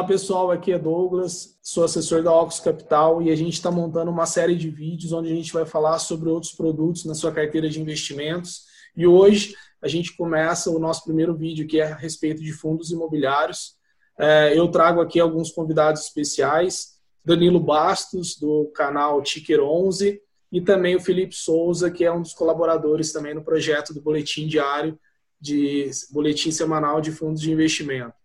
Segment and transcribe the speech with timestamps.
[0.00, 4.10] Olá pessoal, aqui é Douglas, sou assessor da Ocus Capital e a gente está montando
[4.10, 7.68] uma série de vídeos onde a gente vai falar sobre outros produtos na sua carteira
[7.68, 8.62] de investimentos.
[8.96, 12.90] E hoje a gente começa o nosso primeiro vídeo que é a respeito de fundos
[12.90, 13.74] imobiliários.
[14.18, 20.18] É, eu trago aqui alguns convidados especiais, Danilo Bastos, do canal Ticker 11,
[20.50, 24.46] e também o Felipe Souza, que é um dos colaboradores também no projeto do Boletim
[24.46, 24.98] Diário,
[25.38, 28.18] de Boletim Semanal de Fundos de Investimento.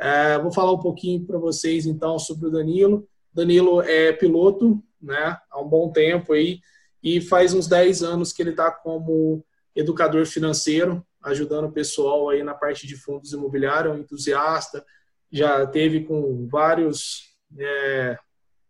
[0.00, 3.06] É, vou falar um pouquinho para vocês então sobre o Danilo.
[3.34, 6.60] Danilo é piloto, né, há um bom tempo aí,
[7.02, 9.44] e faz uns 10 anos que ele está como
[9.76, 14.84] educador financeiro, ajudando o pessoal aí na parte de fundos imobiliários, é um entusiasta,
[15.30, 18.18] já teve com vários, é,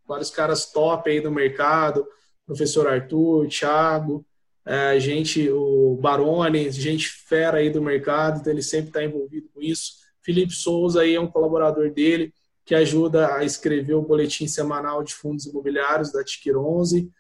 [0.07, 2.07] vários caras top aí do mercado,
[2.45, 4.27] professor Arthur, Thiago,
[4.67, 9.63] é, gente, o Baroni, gente fera aí do mercado, então ele sempre está envolvido com
[9.63, 10.01] isso.
[10.31, 12.33] Felipe Souza aí é um colaborador dele,
[12.65, 17.11] que ajuda a escrever o boletim semanal de fundos imobiliários da Tiquir 11.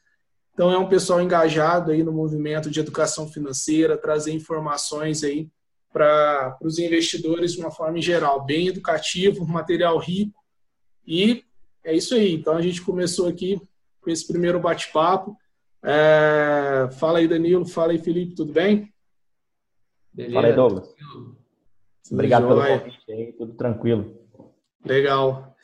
[0.55, 5.48] Então é um pessoal engajado aí no movimento de educação financeira, trazer informações aí
[5.92, 10.41] para os investidores de uma forma em geral, bem educativo, material rico.
[11.05, 11.45] E
[11.83, 12.33] é isso aí.
[12.33, 13.61] Então a gente começou aqui
[14.00, 15.36] com esse primeiro bate-papo.
[15.83, 16.89] É...
[16.92, 17.67] Fala aí, Danilo.
[17.67, 18.36] Fala aí, Felipe.
[18.36, 18.95] Tudo bem?
[20.12, 20.34] Beleza.
[20.34, 20.95] Fala aí, Douglas.
[22.10, 24.16] Obrigado pelo convite aí, tudo tranquilo.
[24.84, 25.54] Legal.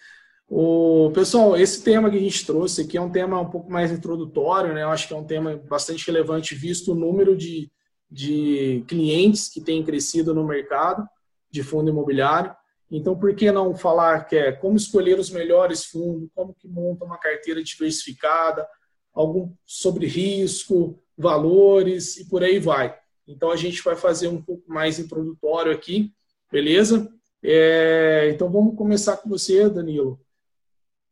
[0.48, 3.90] O pessoal, esse tema que a gente trouxe aqui é um tema um pouco mais
[3.90, 4.84] introdutório, né?
[4.84, 7.70] Eu acho que é um tema bastante relevante visto o número de,
[8.08, 11.04] de clientes que tem crescido no mercado
[11.50, 12.54] de fundo imobiliário.
[12.88, 17.04] Então, por que não falar que é como escolher os melhores fundos, como que monta
[17.04, 18.64] uma carteira diversificada,
[19.12, 22.96] algum sobre risco, valores e por aí vai.
[23.26, 26.14] Então, a gente vai fazer um pouco mais introdutório aqui
[26.56, 27.06] Beleza?
[27.42, 30.18] É, então vamos começar com você, Danilo.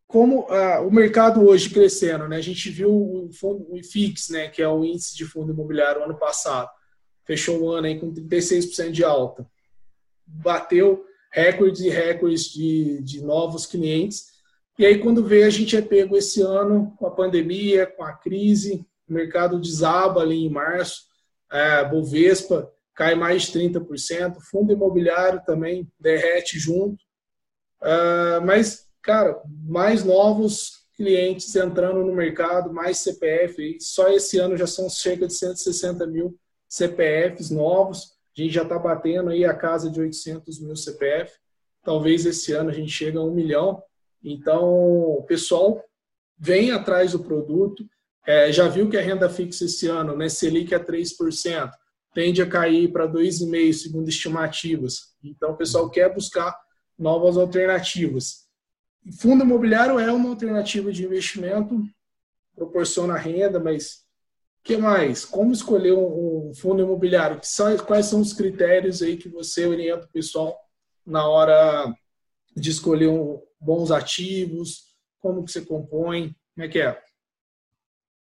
[0.06, 2.38] Como ah, o mercado hoje crescendo, né?
[2.38, 6.03] A gente viu o, fundo, o IFIX, né, que é o índice de fundo imobiliário
[6.03, 6.71] ano passado,
[7.27, 9.47] fechou o ano aí com 36% de alta.
[10.27, 14.28] Bateu recordes e recordes de, de novos clientes.
[14.78, 18.15] E aí, quando vê, a gente é pego esse ano com a pandemia, com a
[18.15, 21.03] crise, o mercado desaba ali em março,
[21.53, 27.03] é, Bovespa cai mais de 30%, fundo imobiliário também derrete junto.
[27.82, 34.66] Uh, mas, cara, mais novos clientes entrando no mercado, mais CPF, só esse ano já
[34.66, 36.38] são cerca de 160 mil
[36.69, 41.32] CPFs novos, a gente já está batendo aí a casa de 800 mil CPF,
[41.82, 43.82] talvez esse ano a gente chegue a um milhão,
[44.22, 45.82] então o pessoal
[46.38, 47.84] vem atrás do produto,
[48.26, 51.71] é, já viu que a renda fixa esse ano, né, Selic é 3%,
[52.14, 55.14] tende a cair para 2,5 segundo estimativas.
[55.22, 56.56] Então, o pessoal quer buscar
[56.98, 58.47] novas alternativas.
[59.20, 61.82] fundo imobiliário é uma alternativa de investimento,
[62.54, 64.04] proporciona renda, mas
[64.60, 65.25] o que mais?
[65.25, 67.41] Como escolher um, fundo imobiliário?
[67.86, 70.56] Quais são os critérios aí que você orienta o pessoal
[71.04, 71.92] na hora
[72.56, 73.10] de escolher
[73.60, 74.94] bons ativos?
[75.20, 76.34] Como que você compõe?
[76.54, 77.03] Como é que é?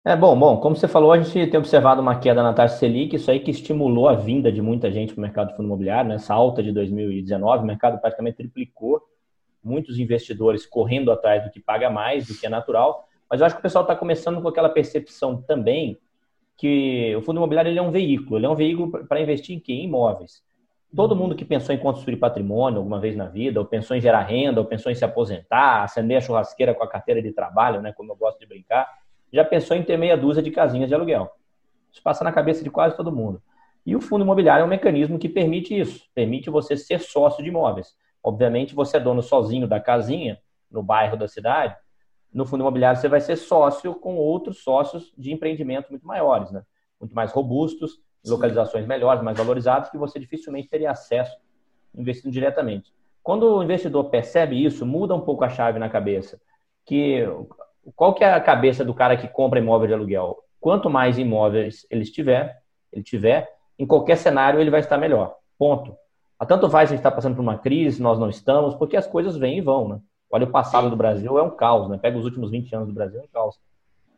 [0.06, 3.18] É bom, bom, como você falou, a gente tem observado uma queda na taxa Selic,
[3.18, 6.08] isso aí que estimulou a vinda de muita gente para o mercado de fundo imobiliário,
[6.08, 6.16] né?
[6.16, 9.02] essa alta de 2019, o mercado praticamente triplicou,
[9.62, 13.56] muitos investidores correndo atrás do que paga mais, do que é natural, mas eu acho
[13.56, 16.00] que o pessoal está começando com aquela percepção também
[16.56, 19.60] que o fundo imobiliário ele é um veículo, ele é um veículo para investir em
[19.60, 19.74] quê?
[19.74, 20.42] Em imóveis.
[20.96, 24.22] Todo mundo que pensou em construir patrimônio alguma vez na vida, ou pensou em gerar
[24.22, 27.92] renda, ou pensou em se aposentar, acender a churrasqueira com a carteira de trabalho, né,
[27.92, 28.88] como eu gosto de brincar,
[29.32, 31.30] já pensou em ter meia dúzia de casinhas de aluguel.
[31.92, 33.42] Isso passa na cabeça de quase todo mundo.
[33.86, 37.50] E o fundo imobiliário é um mecanismo que permite isso, permite você ser sócio de
[37.50, 37.96] imóveis.
[38.24, 40.40] Obviamente, você é dono sozinho da casinha,
[40.70, 41.76] no bairro da cidade,
[42.32, 46.64] no fundo imobiliário você vai ser sócio com outros sócios de empreendimento muito maiores, né?
[47.00, 51.36] muito mais robustos, localizações melhores, mais valorizadas, que você dificilmente teria acesso
[51.96, 52.94] investindo diretamente.
[53.24, 56.40] Quando o investidor percebe isso, muda um pouco a chave na cabeça,
[56.86, 57.26] que
[57.96, 60.38] qual que é a cabeça do cara que compra imóvel de aluguel?
[60.60, 65.36] Quanto mais imóveis ele tiver, ele tiver, em qualquer cenário ele vai estar melhor.
[65.58, 65.96] Ponto.
[66.38, 69.08] A tanto faz a gente estar passando por uma crise, nós não estamos, porque as
[69.08, 70.00] coisas vêm e vão, né?
[70.32, 71.98] Olha, o passado do Brasil é um caos, né?
[71.98, 73.60] Pega os últimos 20 anos do Brasil, é um caos.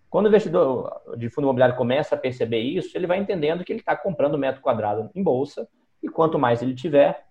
[0.10, 3.80] Quando o investidor de fundo imobiliário começa a perceber isso, ele vai entendendo que ele
[3.80, 5.68] está comprando metro quadrado em bolsa,
[6.04, 7.26] e quanto mais ele tiver,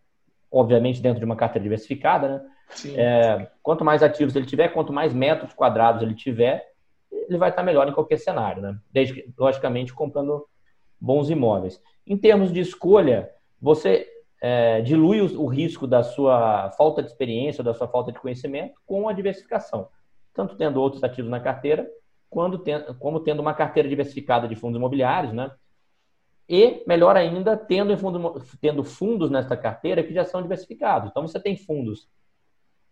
[0.50, 2.40] obviamente dentro de uma carteira diversificada, né?
[2.96, 6.70] É, quanto mais ativos ele tiver, quanto mais metros quadrados ele tiver,
[7.10, 8.78] ele vai estar melhor em qualquer cenário, né?
[8.90, 10.46] Desde que, logicamente, comprando
[11.00, 11.80] bons imóveis.
[12.06, 13.30] Em termos de escolha,
[13.60, 14.06] você
[14.40, 18.80] é, dilui o, o, risco da sua falta de experiência, da sua falta de conhecimento
[18.86, 19.88] com a diversificação.
[20.32, 21.88] Tanto tendo outros ativos na carteira,
[22.28, 25.50] quando tem, como tendo uma carteira diversificada de fundos imobiliários, né?
[26.48, 31.08] E, melhor ainda, tendo, fundo, tendo fundos nesta carteira que já são diversificados.
[31.10, 32.08] Então, você tem fundos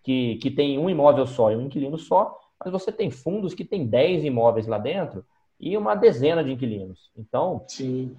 [0.03, 3.65] que, que tem um imóvel só e um inquilino só, mas você tem fundos que
[3.65, 5.25] tem 10 imóveis lá dentro
[5.59, 7.11] e uma dezena de inquilinos.
[7.17, 8.17] Então, Sim.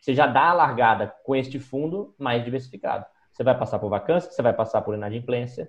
[0.00, 3.04] você já dá a largada com este fundo mais diversificado.
[3.32, 5.68] Você vai passar por vacância, você vai passar por inadimplência,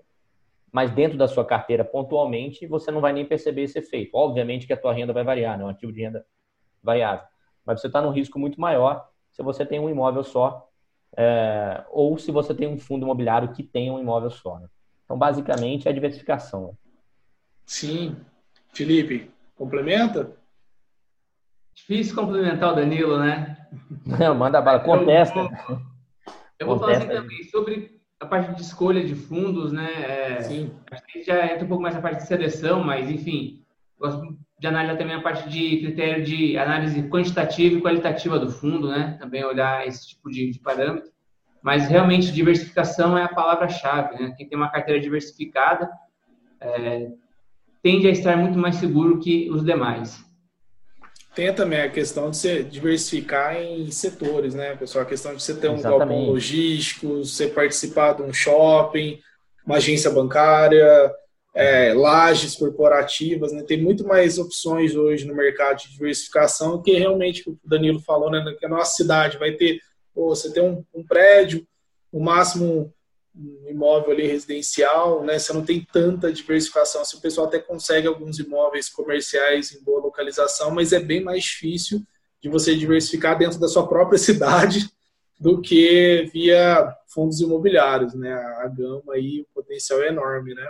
[0.72, 4.12] mas dentro da sua carteira, pontualmente, você não vai nem perceber esse efeito.
[4.14, 6.26] Obviamente que a tua renda vai variar, não é um ativo de renda
[6.84, 7.26] variável
[7.66, 10.70] mas você está num risco muito maior se você tem um imóvel só
[11.18, 14.60] é, ou se você tem um fundo imobiliário que tem um imóvel só.
[14.60, 14.68] Né?
[15.06, 16.76] Então, basicamente, é a diversificação.
[17.66, 18.18] Sim.
[18.74, 20.36] Felipe, complementa?
[21.74, 23.68] Difícil complementar o Danilo, né?
[24.06, 25.40] Não, manda bala, contesta.
[25.40, 25.82] Eu vou,
[26.60, 29.90] eu vou falar assim também sobre a parte de escolha de fundos, né?
[30.38, 30.72] É, Sim.
[30.90, 33.64] A gente já entra um pouco mais na parte de seleção, mas enfim,
[34.00, 38.90] gosto de analisar também a parte de critério de análise quantitativa e qualitativa do fundo,
[38.90, 39.18] né?
[39.20, 41.12] Também olhar esse tipo de, de parâmetro.
[41.66, 44.36] Mas realmente diversificação é a palavra-chave, né?
[44.38, 45.90] Quem tem uma carteira diversificada
[46.62, 47.08] é,
[47.82, 50.24] tende a estar muito mais seguro que os demais.
[51.34, 55.06] Tem também a questão de se diversificar em setores, né, pessoal?
[55.06, 59.20] A questão de você ter um galpão logístico, você participar de um shopping,
[59.66, 61.12] uma agência bancária,
[61.56, 63.64] é, lajes corporativas, né?
[63.64, 68.56] tem muito mais opções hoje no mercado de diversificação que realmente o Danilo falou, né?
[68.60, 69.80] que a nossa cidade vai ter,
[70.16, 71.68] pô, você tem um, um prédio,
[72.12, 72.92] o máximo
[73.38, 75.38] um imóvel ali residencial, né?
[75.38, 77.04] Você não tem tanta diversificação.
[77.04, 81.22] Se assim, o pessoal até consegue alguns imóveis comerciais em boa localização, mas é bem
[81.22, 82.02] mais difícil
[82.42, 84.90] de você diversificar dentro da sua própria cidade
[85.38, 88.34] do que via fundos imobiliários, né?
[88.34, 90.68] A gama aí, o potencial é enorme, né?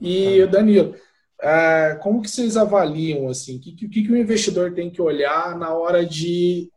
[0.00, 0.94] E, Danilo,
[1.40, 5.56] é, como que vocês avaliam, assim, o que, que, que o investidor tem que olhar
[5.56, 6.70] na hora de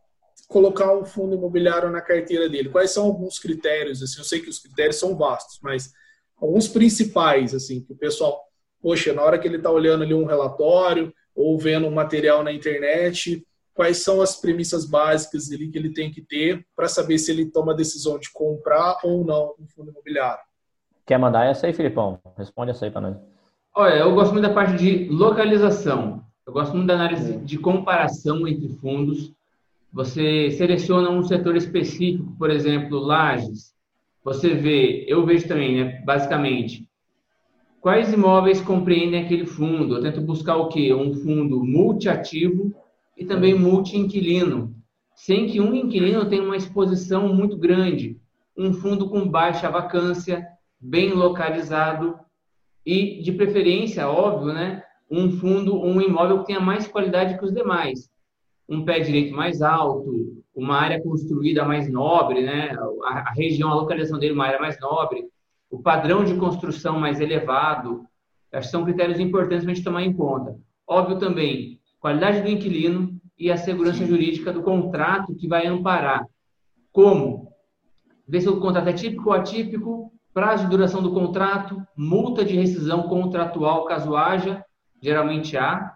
[0.48, 2.70] colocar um fundo imobiliário na carteira dele?
[2.70, 4.02] Quais são alguns critérios?
[4.02, 5.92] Assim, eu sei que os critérios são vastos, mas
[6.40, 8.42] alguns principais, assim, que o pessoal,
[8.80, 12.50] poxa, na hora que ele está olhando ali um relatório ou vendo um material na
[12.50, 17.30] internet, quais são as premissas básicas ali que ele tem que ter para saber se
[17.30, 20.42] ele toma a decisão de comprar ou não um fundo imobiliário?
[21.06, 22.18] Quer mandar essa aí, Filipão?
[22.36, 23.16] Responde essa aí para nós.
[23.76, 26.24] Olha, eu gosto muito da parte de localização.
[26.46, 29.32] Eu gosto muito da análise de comparação entre fundos.
[29.98, 33.74] Você seleciona um setor específico, por exemplo, lajes.
[34.22, 36.88] Você vê, eu vejo também, né, basicamente,
[37.80, 39.96] quais imóveis compreendem aquele fundo.
[39.96, 40.94] Eu tento buscar o quê?
[40.94, 42.72] Um fundo multiativo
[43.16, 44.72] e também multi-inquilino,
[45.16, 48.20] sem que um inquilino tenha uma exposição muito grande.
[48.56, 50.46] Um fundo com baixa vacância,
[50.78, 52.16] bem localizado
[52.86, 54.80] e, de preferência, óbvio, né,
[55.10, 58.08] um fundo, um imóvel que tenha mais qualidade que os demais.
[58.68, 64.18] Um pé direito mais alto, uma área construída mais nobre, né, a, região, a localização
[64.18, 65.24] dele, uma área mais nobre,
[65.70, 68.04] o padrão de construção mais elevado.
[68.52, 70.56] Acho que são critérios importantes para a gente tomar em conta.
[70.86, 74.06] Óbvio também, qualidade do inquilino e a segurança Sim.
[74.06, 76.26] jurídica do contrato que vai amparar.
[76.92, 77.52] Como?
[78.26, 82.56] Ver se o contrato é típico ou atípico, prazo de duração do contrato, multa de
[82.56, 84.64] rescisão contratual caso haja,
[85.00, 85.94] geralmente há,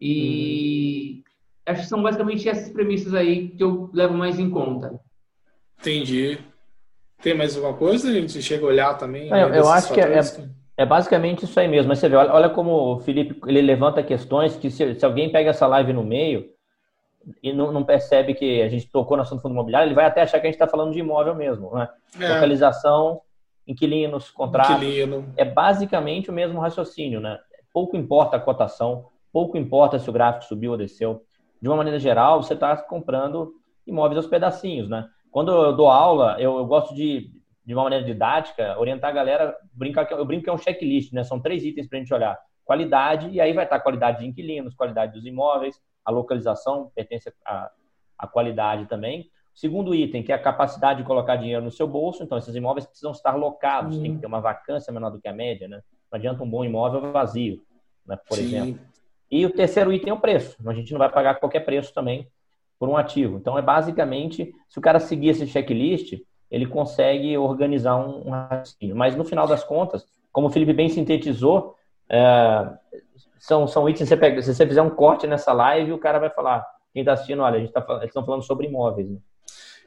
[0.00, 1.22] e
[1.66, 4.98] acho que são basicamente essas premissas aí que eu levo mais em conta.
[5.80, 6.38] Entendi.
[7.22, 8.08] Tem mais alguma coisa?
[8.08, 9.28] A gente chega a olhar também?
[9.28, 10.20] eu, eu acho que é,
[10.76, 11.88] é, basicamente isso aí mesmo.
[11.88, 15.30] Mas você vê, olha, olha como o Felipe ele levanta questões que se, se alguém
[15.30, 16.50] pega essa live no meio
[17.42, 20.22] e não, não, percebe que a gente tocou no assunto fundo imobiliário, ele vai até
[20.22, 21.74] achar que a gente está falando de imóvel mesmo.
[21.74, 21.88] Né?
[22.20, 22.34] É.
[22.34, 23.20] Localização,
[23.66, 24.76] inquilinos, contratos.
[24.76, 25.32] Inquilino.
[25.36, 27.38] É basicamente o mesmo raciocínio, né?
[27.72, 31.22] Pouco importa a cotação, pouco importa se o gráfico subiu ou desceu.
[31.60, 33.54] De uma maneira geral, você está comprando
[33.86, 35.08] imóveis aos pedacinhos, né?
[35.30, 37.30] Quando eu dou aula, eu, eu gosto de,
[37.64, 41.12] de uma maneira didática, orientar a galera, brincar que eu brinco que é um checklist,
[41.12, 41.24] né?
[41.24, 42.38] São três itens para a gente olhar.
[42.64, 47.32] Qualidade, e aí vai estar a qualidade de inquilinos, qualidade dos imóveis, a localização pertence
[47.44, 47.70] à,
[48.18, 49.30] à qualidade também.
[49.54, 52.22] Segundo item, que é a capacidade de colocar dinheiro no seu bolso.
[52.22, 55.32] Então, esses imóveis precisam estar locados, tem que ter uma vacância menor do que a
[55.32, 55.80] média, né?
[56.12, 57.62] Não adianta um bom imóvel vazio,
[58.06, 58.18] né?
[58.28, 58.44] por Sim.
[58.44, 58.86] exemplo.
[59.30, 60.56] E o terceiro item é o preço.
[60.66, 62.28] A gente não vai pagar qualquer preço também
[62.78, 63.38] por um ativo.
[63.38, 66.14] Então, é basicamente, se o cara seguir esse checklist,
[66.50, 68.94] ele consegue organizar um, raciocínio.
[68.94, 71.74] Mas, no final das contas, como o Felipe bem sintetizou,
[72.08, 72.70] é,
[73.38, 76.30] são, são itens, você pega, se você fizer um corte nessa live, o cara vai
[76.30, 79.10] falar, quem está assistindo, olha, a gente tá, eles estão falando sobre imóveis.
[79.10, 79.18] Né?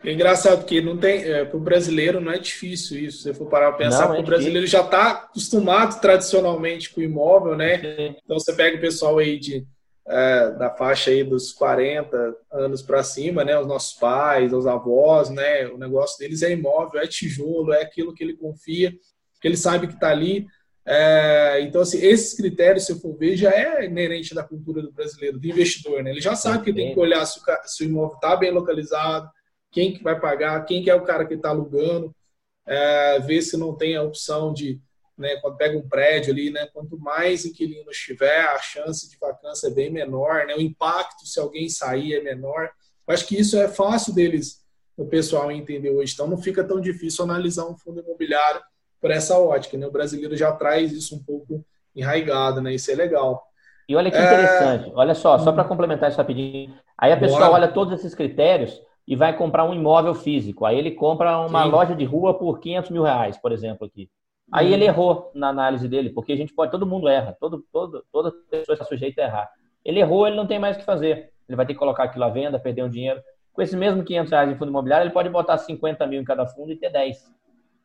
[0.03, 3.17] É engraçado porque não tem, é, para o brasileiro não é difícil isso.
[3.17, 7.01] Se você for parar para pensar, não, é o brasileiro já está acostumado tradicionalmente com
[7.01, 7.79] o imóvel, né?
[7.79, 8.15] Sim.
[8.23, 9.65] Então você pega o pessoal aí de
[10.07, 13.59] é, da faixa aí dos 40 anos para cima, né?
[13.59, 15.67] Os nossos pais, os avós, né?
[15.67, 18.91] O negócio deles é imóvel, é tijolo, é aquilo que ele confia,
[19.39, 20.47] que ele sabe que está ali.
[20.85, 24.91] É, então, assim, esses critérios, se eu for ver, já é inerente da cultura do
[24.91, 26.09] brasileiro, do investidor, né?
[26.09, 29.29] Ele já sabe que tem que olhar se o, se o imóvel está bem localizado,
[29.71, 32.13] quem que vai pagar, quem que é o cara que está alugando,
[32.65, 34.79] é, ver se não tem a opção de,
[35.17, 39.67] né, quando pega um prédio ali, né, quanto mais inquilinos tiver, a chance de vacância
[39.67, 42.69] é bem menor, né, o impacto se alguém sair é menor.
[43.07, 44.63] Eu acho que isso é fácil deles,
[44.95, 46.13] o pessoal entender hoje.
[46.13, 48.61] Então não fica tão difícil analisar um fundo imobiliário
[49.01, 49.87] por essa ótica, né?
[49.87, 52.73] O brasileiro já traz isso um pouco enraigado, né?
[52.73, 53.41] Isso é legal.
[53.87, 54.23] E olha que é...
[54.23, 56.77] interessante, olha só, só para complementar isso rapidinho.
[56.97, 57.53] Aí a pessoa Bora.
[57.53, 60.67] olha todos esses critérios e vai comprar um imóvel físico.
[60.67, 61.69] Aí ele compra uma Sim.
[61.71, 64.07] loja de rua por 500 mil reais, por exemplo, aqui.
[64.51, 64.73] Aí hum.
[64.73, 68.31] ele errou na análise dele, porque a gente pode, todo mundo erra, todo, todo, toda
[68.51, 69.51] pessoa está sujeita a errar.
[69.83, 71.31] Ele errou, ele não tem mais o que fazer.
[71.47, 73.19] Ele vai ter que colocar aquilo à venda, perder um dinheiro.
[73.51, 76.45] Com esse mesmo 500 reais em fundo imobiliário, ele pode botar 50 mil em cada
[76.45, 77.33] fundo e ter 10.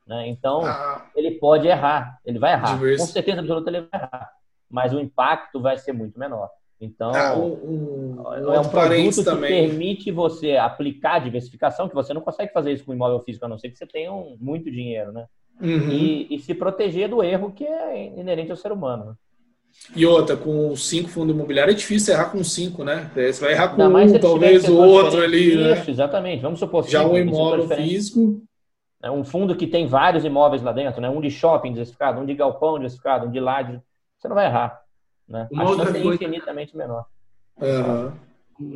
[0.07, 0.29] Né?
[0.29, 2.75] Então, ah, ele pode errar, ele vai errar.
[2.75, 3.07] Diverso.
[3.07, 4.31] Com certeza absoluta ele vai errar.
[4.69, 6.51] Mas o impacto vai ser muito menor.
[6.81, 9.69] Então, ah, um, um, é um produto que também.
[9.69, 13.49] permite você aplicar a diversificação, que você não consegue fazer isso com imóvel físico, a
[13.49, 15.27] não ser que você tenha um, muito dinheiro, né?
[15.61, 15.89] Uhum.
[15.91, 19.05] E, e, se proteger do erro que é inerente ao ser humano.
[19.05, 19.15] Né?
[19.95, 23.11] E outra, com cinco fundos imobiliários é difícil errar com cinco, né?
[23.15, 25.75] Você vai errar com um, talvez o outro ali, né?
[25.75, 26.43] Isso, exatamente.
[26.43, 26.89] Vamos supor.
[26.89, 28.43] Já um imóvel físico.
[29.03, 31.09] É um fundo que tem vários imóveis lá dentro, né?
[31.11, 33.79] Um de shopping diversificado, um de galpão diversificado, um de laje.
[34.19, 34.84] Você não vai errar.
[35.29, 35.49] Né?
[35.51, 36.09] Uma a outra coisa...
[36.09, 37.07] é infinitamente menor.
[37.61, 38.13] Uhum.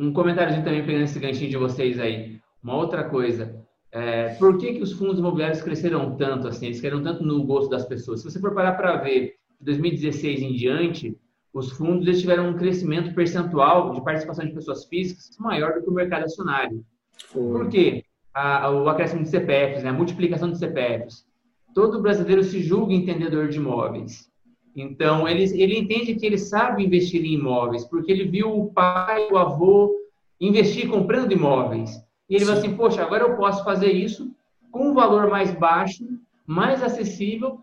[0.07, 2.39] Um comentáriozinho também pegando esse ganchinho de vocês aí.
[2.63, 3.55] Uma outra coisa.
[3.91, 6.67] É, por que, que os fundos imobiliários cresceram tanto assim?
[6.67, 8.21] Eles cresceram tanto no gosto das pessoas.
[8.21, 11.17] Se você for parar para ver, de 2016 em diante,
[11.53, 15.89] os fundos eles tiveram um crescimento percentual de participação de pessoas físicas maior do que
[15.89, 16.85] o mercado acionário.
[17.31, 18.03] Por quê?
[18.33, 19.89] A, o acréscimo de CPFs, né?
[19.89, 21.25] a multiplicação de CPFs.
[21.73, 24.29] Todo brasileiro se julga entendedor de imóveis.
[24.75, 29.27] Então, ele, ele entende que ele sabe investir em imóveis, porque ele viu o pai,
[29.31, 29.93] o avô
[30.39, 31.91] investir comprando imóveis.
[32.29, 32.51] E ele Sim.
[32.51, 34.31] vai assim, poxa, agora eu posso fazer isso
[34.71, 36.05] com um valor mais baixo,
[36.45, 37.59] mais acessível,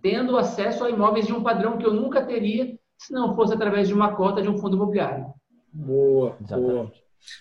[0.00, 3.88] tendo acesso a imóveis de um padrão que eu nunca teria se não fosse através
[3.88, 5.26] de uma cota de um fundo imobiliário.
[5.72, 6.72] Boa, Exatamente.
[6.72, 6.92] boa.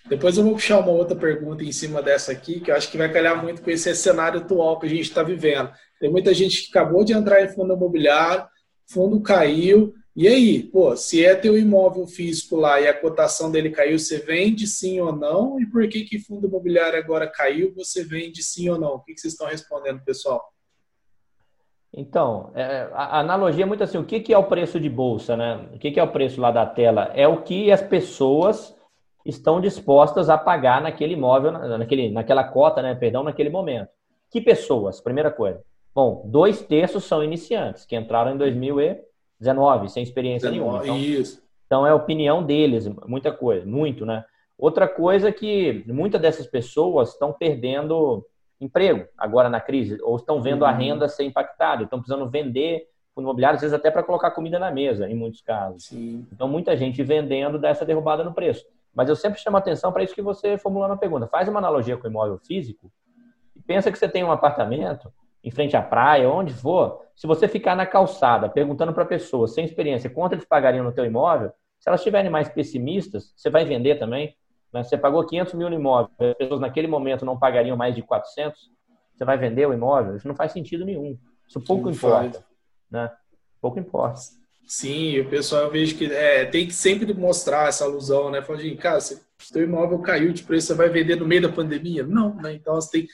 [0.09, 2.97] Depois eu vou puxar uma outra pergunta em cima dessa aqui, que eu acho que
[2.97, 5.71] vai calhar muito com esse cenário atual que a gente está vivendo.
[5.99, 8.45] Tem muita gente que acabou de entrar em fundo imobiliário,
[8.87, 9.93] fundo caiu.
[10.15, 14.19] E aí, pô, se é teu imóvel físico lá e a cotação dele caiu, você
[14.19, 15.59] vende sim ou não?
[15.59, 18.95] E por que que fundo imobiliário agora caiu, você vende sim ou não?
[18.95, 20.41] O que, que vocês estão respondendo, pessoal?
[21.97, 25.35] Então, é, a analogia é muito assim, o que, que é o preço de bolsa,
[25.35, 25.67] né?
[25.73, 27.11] O que, que é o preço lá da tela?
[27.13, 28.75] É o que as pessoas
[29.25, 32.95] estão dispostas a pagar naquele imóvel, naquele, naquela cota, né?
[32.95, 33.89] Perdão, naquele momento.
[34.29, 35.01] Que pessoas?
[35.01, 35.61] Primeira coisa.
[35.95, 40.83] Bom, dois terços são iniciantes, que entraram em 2019, sem experiência 19, nenhuma.
[40.83, 41.41] Então, isso.
[41.65, 44.25] então é a opinião deles, muita coisa, muito, né?
[44.57, 48.25] Outra coisa é que muitas dessas pessoas estão perdendo
[48.59, 50.67] emprego agora na crise, ou estão vendo uhum.
[50.67, 54.59] a renda ser impactada, estão precisando vender fundo imobiliário, às vezes até para colocar comida
[54.59, 55.85] na mesa, em muitos casos.
[55.85, 56.27] Sim.
[56.31, 58.65] Então, muita gente vendendo dessa derrubada no preço.
[58.93, 61.27] Mas eu sempre chamo atenção para isso que você formulou na pergunta.
[61.27, 62.91] Faz uma analogia com o imóvel físico
[63.55, 65.11] e pensa que você tem um apartamento
[65.45, 69.63] em frente à praia, onde for, se você ficar na calçada perguntando para pessoas sem
[69.63, 73.99] experiência quanto eles pagariam no teu imóvel, se elas estiverem mais pessimistas, você vai vender
[73.99, 74.35] também.
[74.73, 74.83] Né?
[74.83, 78.59] Você pagou 500 mil no imóvel, as pessoas naquele momento não pagariam mais de 400,
[79.13, 80.15] você vai vender o imóvel?
[80.15, 81.15] Isso não faz sentido nenhum.
[81.47, 82.43] Isso pouco Sim, importa.
[82.89, 83.11] Né?
[83.61, 84.19] Pouco importa.
[84.67, 88.41] Sim, o pessoal eu vejo que é, tem que sempre mostrar essa alusão, né?
[88.41, 91.49] Falar de, cara, se seu imóvel caiu de preço, você vai vender no meio da
[91.49, 92.03] pandemia?
[92.03, 92.53] Não, né?
[92.53, 93.07] Então você tem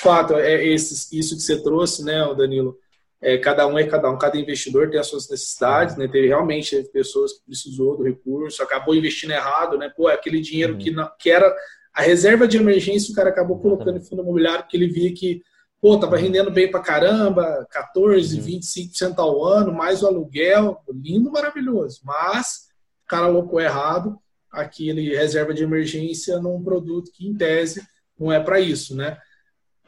[0.00, 2.76] fato, é esse, isso que você trouxe, né, Danilo?
[3.22, 6.08] É, cada um é cada um, cada investidor tem as suas necessidades, né?
[6.08, 9.92] Teve realmente pessoas que precisou do recurso, acabou investindo errado, né?
[9.94, 10.78] Pô, é aquele dinheiro uhum.
[10.78, 11.54] que, não, que era
[11.92, 15.42] a reserva de emergência, o cara acabou colocando em fundo imobiliário porque ele via que,
[15.82, 16.22] pô, tava uhum.
[16.22, 18.46] rendendo bem pra caramba, 14, uhum.
[18.46, 22.00] 25% ao ano, mais o aluguel, lindo, maravilhoso.
[22.02, 22.70] Mas
[23.04, 24.18] o cara alocou errado
[24.50, 27.86] aquele reserva de emergência num produto que, em tese,
[28.18, 29.18] não é para isso, né?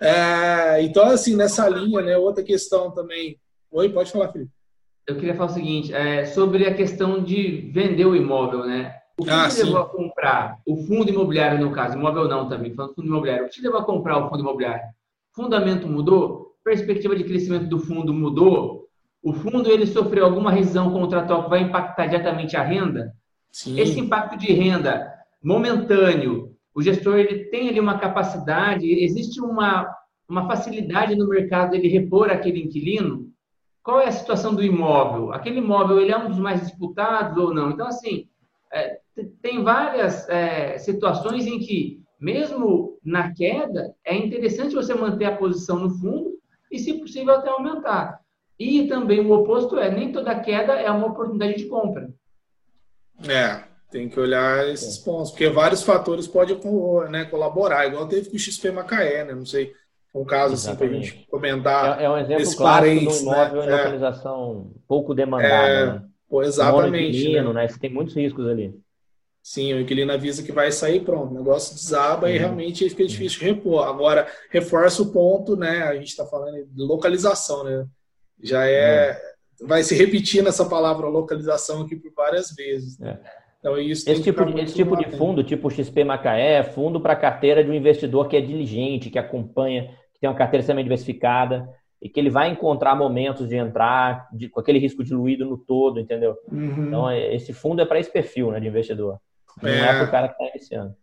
[0.02, 3.38] É, então, assim, nessa linha, né, outra questão também.
[3.71, 4.50] Oi, pode falar, Felipe.
[5.06, 8.97] Eu queria falar o seguinte, é, sobre a questão de vender o imóvel, né?
[9.16, 12.75] O que ah, te levou a comprar o fundo imobiliário, no caso, imóvel não também,
[12.75, 14.85] falando fundo imobiliário, o que te levou a comprar o fundo imobiliário?
[15.35, 16.56] Fundamento mudou?
[16.64, 18.88] Perspectiva de crescimento do fundo mudou?
[19.23, 23.12] O fundo ele sofreu alguma rescisão contratual que vai impactar diretamente a renda?
[23.50, 23.78] Sim.
[23.78, 29.86] Esse impacto de renda momentâneo, o gestor ele tem ali uma capacidade, existe uma,
[30.28, 33.30] uma facilidade no mercado ele repor aquele inquilino?
[33.82, 35.32] Qual é a situação do imóvel?
[35.32, 37.70] Aquele imóvel ele é um dos mais disputados ou não?
[37.70, 38.28] Então, assim,
[38.72, 38.98] é,
[39.42, 45.80] tem várias é, situações em que, mesmo na queda, é interessante você manter a posição
[45.80, 46.38] no fundo
[46.70, 48.20] e, se possível, até aumentar.
[48.58, 52.08] E também o oposto é, nem toda queda é uma oportunidade de compra.
[53.28, 56.58] É, tem que olhar esses pontos, porque vários fatores podem
[57.11, 59.34] né, colaborar, igual teve com o XP Macaé, né?
[59.34, 59.75] Não sei,
[60.14, 62.00] um caso assim para a gente comentar.
[62.00, 63.66] É, é um exemplo clássico do imóvel né?
[63.66, 63.76] em é.
[63.76, 65.68] localização é, pouco demandada.
[65.68, 66.02] É, né?
[66.28, 67.18] pô, exatamente.
[67.18, 67.66] Inquilino, né?
[67.66, 67.75] né?
[67.80, 68.75] Tem muitos riscos ali.
[69.42, 72.32] Sim, o inquilino avisa que vai sair, pronto, o negócio desaba uhum.
[72.32, 73.87] e realmente fica difícil de repor.
[73.87, 75.82] Agora, reforça o ponto, né?
[75.82, 77.84] A gente está falando de localização, né?
[78.40, 79.20] Já é.
[79.61, 79.66] Uhum.
[79.66, 82.99] Vai se repetir nessa palavra localização aqui por várias vezes.
[82.99, 83.18] Né?
[83.25, 83.41] É.
[83.62, 87.14] Então, isso esse tipo, de, esse tipo de fundo, tipo XP Macaé, é fundo para
[87.14, 91.73] carteira de um investidor que é diligente, que acompanha, que tem uma carteira também diversificada
[92.00, 96.00] e que ele vai encontrar momentos de entrar de, com aquele risco diluído no todo,
[96.00, 96.37] entendeu?
[96.50, 96.88] Uhum.
[96.88, 99.21] Então, é, esse fundo é para esse perfil né, de investidor.
[99.62, 100.97] Não é, é para o cara que está iniciando.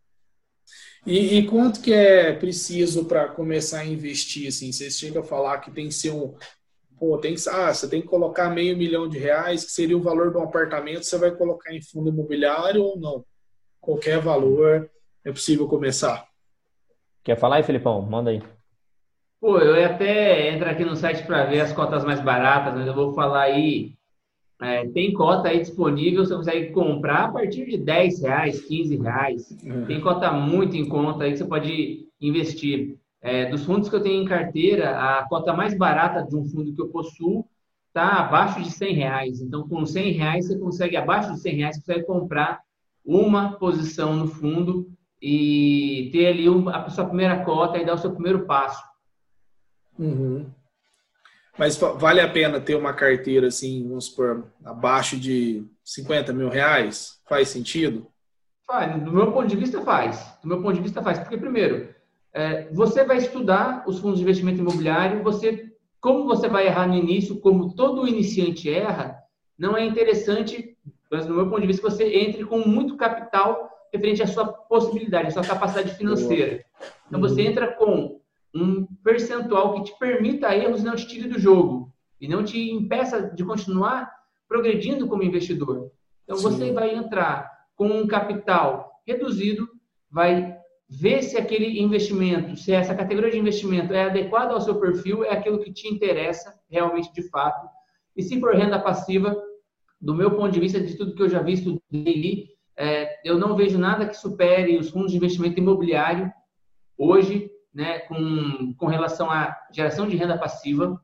[1.05, 4.49] E, e, quanto que é preciso para começar a investir?
[4.49, 6.35] Assim, vocês chegam a falar que tem que ser um,
[6.99, 10.01] pô, tem que, ah, você tem que colocar meio milhão de reais, que seria o
[10.01, 13.23] valor de um apartamento, você vai colocar em fundo imobiliário ou não?
[13.79, 14.89] Qualquer valor
[15.23, 16.27] é possível começar.
[17.23, 18.01] Quer falar aí, Felipão?
[18.01, 18.41] Manda aí.
[19.39, 22.85] Pô, eu ia até entrar aqui no site para ver as cotas mais baratas, mas
[22.85, 23.93] eu vou falar aí.
[24.61, 29.57] É, tem cota aí disponível, você consegue comprar a partir de 10 reais, 15 reais.
[29.63, 29.85] Uhum.
[29.85, 32.97] Tem cota muito em conta aí que você pode investir.
[33.21, 36.73] É, dos fundos que eu tenho em carteira, a cota mais barata de um fundo
[36.73, 37.45] que eu possuo
[37.87, 39.41] está abaixo de 100 reais.
[39.41, 42.61] Então, com 100 reais, você consegue, abaixo de 100 reais, você consegue comprar
[43.03, 44.89] uma posição no fundo
[45.21, 48.81] e ter ali a sua primeira cota e dar o seu primeiro passo.
[49.97, 50.49] Uhum.
[51.57, 57.19] Mas vale a pena ter uma carteira assim, vamos supor, abaixo de 50 mil reais?
[57.27, 58.07] Faz sentido?
[58.65, 59.03] Faz.
[59.03, 60.37] Do meu ponto de vista, faz.
[60.41, 61.19] Do meu ponto de vista, faz.
[61.19, 61.93] Porque, primeiro,
[62.39, 66.95] é, você vai estudar os fundos de investimento imobiliário, você, como você vai errar no
[66.95, 69.17] início, como todo iniciante erra,
[69.57, 70.77] não é interessante,
[71.11, 74.47] mas no meu ponto de vista, que você entre com muito capital referente à sua
[74.47, 76.63] possibilidade, à sua capacidade financeira.
[77.09, 78.21] Então, você entra com
[78.55, 82.71] um percentual que te permita erros e não te tire do jogo e não te
[82.71, 84.09] impeça de continuar
[84.47, 85.91] progredindo como investidor.
[86.23, 86.43] Então, Sim.
[86.43, 89.67] você vai entrar com um capital reduzido,
[90.09, 90.58] vai
[90.89, 95.31] ver se aquele investimento, se essa categoria de investimento é adequada ao seu perfil, é
[95.31, 97.69] aquilo que te interessa realmente de fato.
[98.17, 99.39] E se for renda passiva,
[100.01, 103.55] do meu ponto de vista, de tudo que eu já vi, estudei, é, eu não
[103.55, 106.31] vejo nada que supere os fundos de investimento imobiliário
[106.97, 110.99] hoje, né, com, com relação à geração de renda passiva.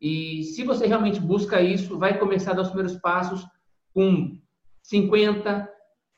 [0.00, 3.44] E se você realmente busca isso, vai começar a dar os primeiros passos
[3.92, 4.38] com
[4.84, 5.68] 50,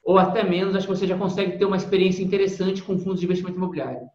[0.05, 3.27] ou até menos, acho que você já consegue ter uma experiência interessante com fundos de
[3.27, 4.09] investimento imobiliário.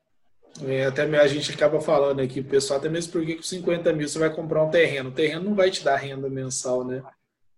[0.65, 4.17] É, até a gente acaba falando aqui, pessoal, até mesmo porque com 50 mil você
[4.17, 5.10] vai comprar um terreno.
[5.10, 7.04] O terreno não vai te dar renda mensal, né?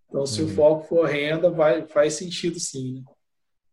[0.08, 0.48] Então, se uhum.
[0.48, 2.96] o foco for renda, vai, faz sentido sim.
[2.96, 3.02] Né?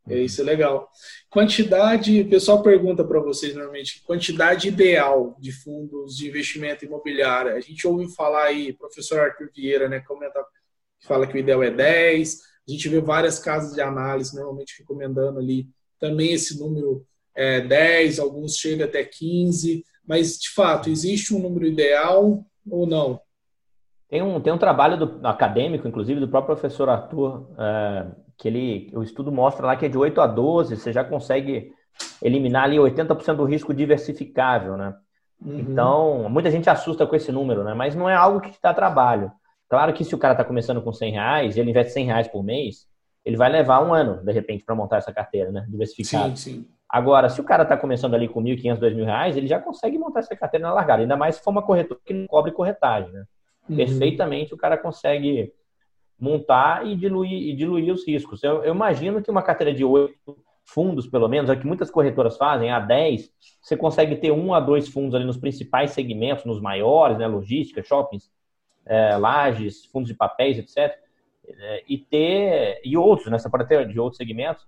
[0.07, 0.21] É, uhum.
[0.21, 0.89] isso é legal.
[1.29, 7.53] Quantidade, o pessoal pergunta para vocês normalmente, quantidade ideal de fundos de investimento imobiliário.
[7.53, 10.39] A gente ouve falar aí, professor Arthur Vieira, né, comenta,
[10.99, 14.79] que fala que o ideal é 10, a gente vê várias casas de análise normalmente
[14.79, 21.33] recomendando ali também esse número é, 10, alguns chegam até 15, mas de fato, existe
[21.33, 23.19] um número ideal ou não?
[24.09, 28.91] Tem um, tem um trabalho do, acadêmico, inclusive, do próprio professor Arthur, é, que ele,
[28.93, 31.71] o estudo mostra lá que é de 8 a 12, você já consegue
[32.21, 34.95] eliminar ali 80% do risco diversificável, né?
[35.41, 35.59] Uhum.
[35.59, 37.73] Então, muita gente assusta com esse número, né?
[37.73, 39.31] Mas não é algo que dá trabalho.
[39.69, 42.43] Claro que se o cara está começando com 100 reais, ele investe 100 reais por
[42.43, 42.87] mês,
[43.25, 45.65] ele vai levar um ano, de repente, para montar essa carteira, né?
[45.69, 46.35] Diversificada.
[46.35, 46.67] Sim, sim.
[46.89, 50.21] Agora, se o cara está começando ali com 1.500, 2.000 reais, ele já consegue montar
[50.21, 51.01] essa carteira na largada.
[51.01, 53.25] Ainda mais se for uma corretora que não cobre corretagem, né?
[53.69, 53.75] Uhum.
[53.75, 55.51] Perfeitamente o cara consegue
[56.17, 58.41] montar e diluir, e diluir os riscos.
[58.41, 60.15] Eu, eu imagino que uma carteira de 8
[60.65, 63.29] fundos, pelo menos, é o que muitas corretoras fazem, a 10,
[63.61, 67.27] você consegue ter um a dois fundos ali nos principais segmentos, nos maiores, né?
[67.27, 68.29] Logística, shoppings,
[68.87, 70.97] é, lajes, fundos de papéis, etc.
[71.47, 73.37] é, e ter e outros, né?
[73.37, 74.65] Você pode ter de outros segmentos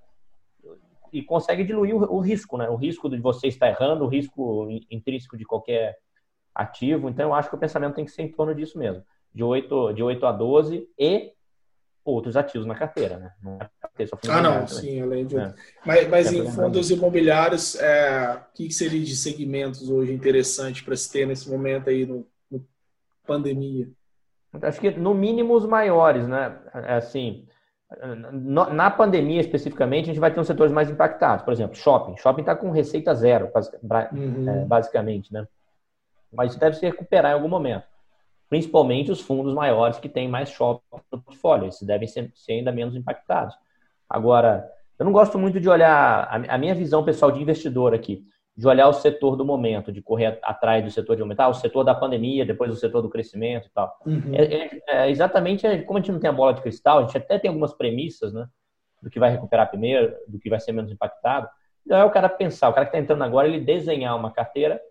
[1.12, 2.70] e consegue diluir o, o, risco, né?
[2.70, 5.98] O risco de você estar errando, o risco intrínseco de qualquer
[6.54, 7.10] ativo.
[7.10, 9.04] Então, eu acho que o pensamento tem que ser em torno disso mesmo,
[9.34, 11.34] de 8, de 8 a 12 e
[12.04, 13.32] outros ativos na carteira, né?
[13.42, 15.38] Não é ter só Ah, não, sim, além de.
[15.38, 15.54] É.
[15.86, 21.12] Mas, mas em fundos imobiliários, é, o que seria de segmentos hoje interessante para se
[21.12, 22.66] ter nesse momento aí no, no
[23.26, 23.90] pandemia?
[24.64, 26.58] Acho que no mínimo os maiores, né?
[26.74, 27.48] É assim,
[28.34, 31.44] na pandemia especificamente, a gente vai ter uns setores mais impactados.
[31.44, 32.18] Por exemplo, shopping.
[32.18, 33.52] Shopping está com receita zero,
[34.12, 34.50] uhum.
[34.50, 35.48] É, basicamente, né?
[36.32, 37.84] Mas isso deve se recuperar em algum momento.
[38.50, 40.82] Principalmente os fundos maiores que têm mais shopping
[41.12, 41.68] no portfólio.
[41.68, 43.56] Esses devem ser, ser ainda menos impactados.
[44.10, 48.26] Agora, eu não gosto muito de olhar a minha visão pessoal de investidor aqui
[48.60, 51.86] de olhar o setor do momento, de correr atrás do setor de aumentar, o setor
[51.86, 53.98] da pandemia, depois o setor do crescimento e tal.
[54.06, 54.36] Uhum.
[54.36, 57.18] É, é, é, exatamente como a gente não tem a bola de cristal, a gente
[57.18, 58.50] até tem algumas premissas, né?
[59.02, 61.48] Do que vai recuperar primeiro, do que vai ser menos impactado.
[61.86, 64.82] Então é o cara pensar, o cara que está entrando agora, ele desenhar uma carteira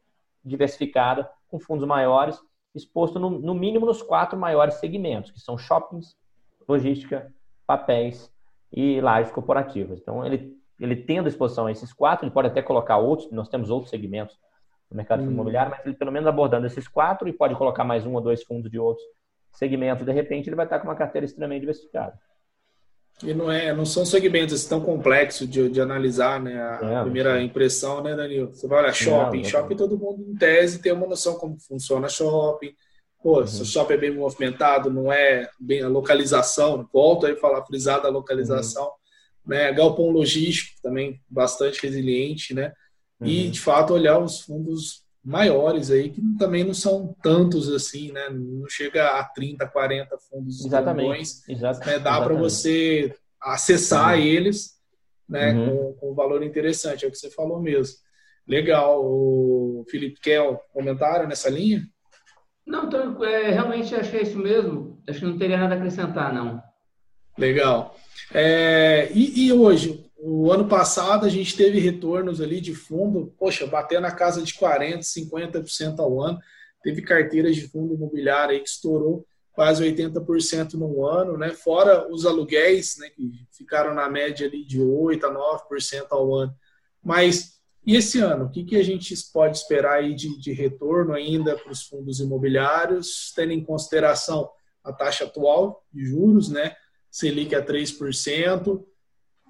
[0.43, 2.41] diversificada, com fundos maiores,
[2.75, 6.17] exposto no, no mínimo nos quatro maiores segmentos, que são shoppings,
[6.67, 7.31] logística,
[7.67, 8.33] papéis
[8.73, 10.01] e lajes corporativas.
[10.01, 13.71] Então, ele ele tendo exposição a esses quatro, ele pode até colocar outros, nós temos
[13.71, 14.37] outros segmentos
[14.91, 15.31] no mercado hum.
[15.31, 18.43] imobiliário, mas ele pelo menos abordando esses quatro e pode colocar mais um ou dois
[18.43, 19.07] fundos de outros
[19.53, 22.19] segmentos, de repente ele vai estar com uma carteira extremamente diversificada.
[23.25, 26.63] E não, é, não são segmentos assim tão complexos de, de analisar, né?
[26.63, 28.53] A é, primeira impressão, né, Danilo?
[28.53, 32.73] Você vai olhar shopping, shopping todo mundo em tese tem uma noção como funciona shopping.
[33.21, 33.47] Pô, uhum.
[33.49, 37.67] se o shopping é bem movimentado, não é bem a localização, volto aí a falar,
[37.67, 38.85] frisada a localização.
[38.85, 38.98] Uhum
[39.49, 39.73] né?
[39.73, 42.73] Galpão logístico também bastante resiliente, né?
[43.19, 43.27] Uhum.
[43.27, 48.29] E de fato olhar os fundos maiores aí que também não são tantos assim, né?
[48.31, 51.33] Não chega a 30, 40 fundos Exatamente.
[51.49, 51.87] Exatamente.
[51.87, 51.99] Né?
[51.99, 54.23] Dá para você acessar uhum.
[54.23, 54.79] eles,
[55.29, 55.53] né?
[55.53, 55.77] Uhum.
[55.77, 57.97] Com, com valor interessante, é o que você falou mesmo.
[58.47, 59.05] Legal.
[59.05, 61.83] O Felipe quer um comentário nessa linha?
[62.67, 62.89] Não,
[63.25, 65.03] é, realmente achei isso mesmo.
[65.09, 66.63] Acho que não teria nada a acrescentar, não.
[67.39, 67.97] Legal.
[68.33, 73.67] É, e, e, hoje, o ano passado a gente teve retornos ali de fundo, poxa,
[73.67, 76.39] batendo na casa de 40%, 50% ao ano.
[76.83, 81.51] Teve carteiras de fundo imobiliário aí que estourou quase 80% no ano, né?
[81.51, 86.55] Fora os aluguéis, né, que ficaram na média ali de 8 a 9% ao ano.
[87.03, 91.15] Mas e esse ano, o que, que a gente pode esperar aí de, de retorno
[91.15, 94.51] ainda para os fundos imobiliários, tendo em consideração
[94.85, 96.77] a taxa atual de juros, né?
[97.19, 98.85] Selic a 3%.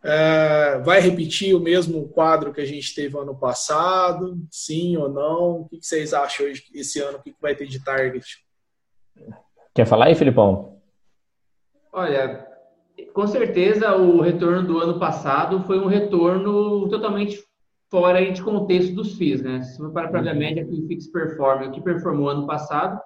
[0.03, 4.39] É, vai repetir o mesmo quadro que a gente teve ano passado?
[4.51, 5.61] Sim ou não?
[5.61, 7.19] O que vocês acham hoje, esse ano?
[7.19, 8.39] O que vai ter de target?
[9.75, 10.81] Quer falar aí, Filipão?
[11.93, 12.47] Olha,
[13.13, 17.45] com certeza o retorno do ano passado foi um retorno totalmente
[17.91, 19.63] fora de contexto dos FIIs, né?
[19.63, 20.39] Se for para a uhum.
[20.39, 22.99] média que o Fix Perform, o que performou ano passado,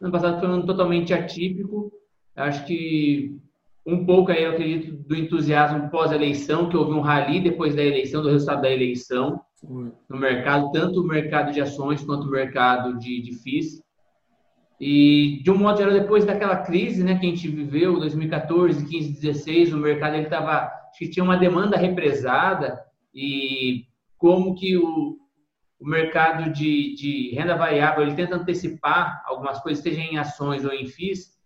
[0.00, 1.92] ano passado foi um ano totalmente atípico.
[2.36, 3.36] Acho que
[3.86, 8.22] um pouco aí, eu acredito, do entusiasmo pós-eleição, que houve um rally depois da eleição,
[8.22, 13.20] do resultado da eleição no mercado, tanto o mercado de ações quanto o mercado de,
[13.20, 13.82] de FIIs.
[14.80, 19.12] E, de um modo geral, depois daquela crise né, que a gente viveu, 2014, 15,
[19.20, 22.82] 16, o mercado ele tava, que tinha uma demanda represada
[23.14, 23.84] e
[24.16, 25.18] como que o,
[25.78, 30.72] o mercado de, de renda variável ele tenta antecipar algumas coisas, seja em ações ou
[30.72, 31.38] em FIIs,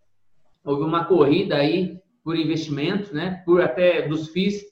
[0.64, 3.42] houve uma corrida aí por investimentos, né?
[3.44, 4.64] Por até dos FIIs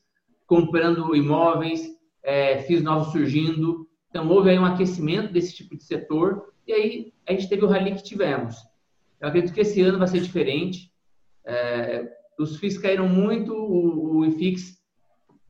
[0.47, 1.87] comprando imóveis,
[2.23, 3.87] é, FIIs novos surgindo.
[4.09, 7.69] Então houve aí um aquecimento desse tipo de setor e aí a gente teve o
[7.69, 8.57] rally que tivemos.
[9.21, 10.91] Eu acredito que esse ano vai ser diferente.
[11.45, 14.79] É, os FIIs caíram muito, o, o IFIX,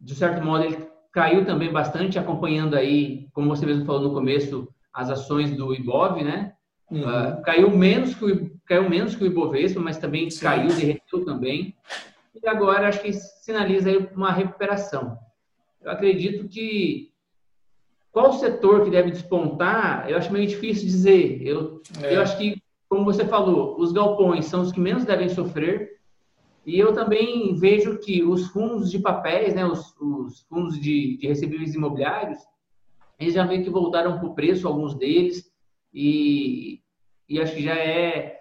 [0.01, 4.69] de certo modo, ele caiu também bastante, acompanhando aí, como você mesmo falou no começo,
[4.93, 6.55] as ações do IBOV, né?
[6.93, 7.01] Uhum.
[7.01, 10.41] Uh, caiu menos que o caiu menos que o Ibovespa, mas também Sim.
[10.41, 11.75] caiu, derreteu também.
[12.35, 15.19] E agora acho que sinaliza aí uma recuperação.
[15.81, 17.11] Eu acredito que
[18.11, 21.41] qual setor que deve despontar, eu acho meio difícil dizer.
[21.43, 22.17] Eu, é.
[22.17, 25.99] eu acho que, como você falou, os galpões são os que menos devem sofrer.
[26.65, 31.27] E eu também vejo que os fundos de papéis, né, os, os fundos de, de
[31.27, 32.39] recebíveis imobiliários,
[33.19, 35.51] eles já meio que voltaram para o preço, alguns deles,
[35.93, 36.82] e,
[37.33, 38.39] e acho que já é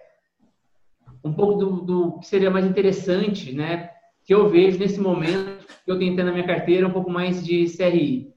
[1.24, 3.90] um pouco do, do, que seria mais interessante, né?
[4.24, 7.66] Que eu vejo nesse momento, que eu tenho na minha carteira, um pouco mais de
[7.74, 8.32] CRI.